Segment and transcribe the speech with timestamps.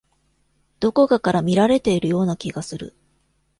[0.79, 2.95] どこかから見られているような気がする。